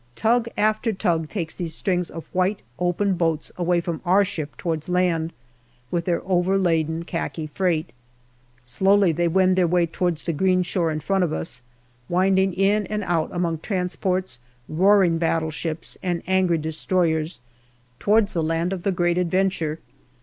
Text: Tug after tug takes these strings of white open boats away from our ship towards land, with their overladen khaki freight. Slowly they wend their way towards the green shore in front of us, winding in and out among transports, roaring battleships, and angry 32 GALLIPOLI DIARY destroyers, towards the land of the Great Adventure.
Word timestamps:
Tug 0.15 0.47
after 0.57 0.91
tug 0.93 1.29
takes 1.29 1.53
these 1.53 1.75
strings 1.75 2.09
of 2.09 2.25
white 2.33 2.63
open 2.79 3.13
boats 3.13 3.51
away 3.55 3.79
from 3.79 4.01
our 4.03 4.25
ship 4.25 4.57
towards 4.57 4.89
land, 4.89 5.31
with 5.91 6.05
their 6.05 6.21
overladen 6.27 7.03
khaki 7.05 7.45
freight. 7.45 7.91
Slowly 8.65 9.11
they 9.11 9.27
wend 9.27 9.55
their 9.57 9.67
way 9.67 9.85
towards 9.85 10.23
the 10.23 10.33
green 10.33 10.63
shore 10.63 10.89
in 10.89 11.01
front 11.01 11.23
of 11.23 11.31
us, 11.31 11.61
winding 12.09 12.51
in 12.53 12.87
and 12.87 13.03
out 13.03 13.29
among 13.31 13.59
transports, 13.59 14.39
roaring 14.67 15.19
battleships, 15.19 15.99
and 16.01 16.23
angry 16.25 16.57
32 16.57 16.69
GALLIPOLI 16.69 17.09
DIARY 17.09 17.19
destroyers, 17.23 17.39
towards 17.99 18.33
the 18.33 18.41
land 18.41 18.73
of 18.73 18.81
the 18.81 18.91
Great 18.91 19.19
Adventure. 19.19 19.77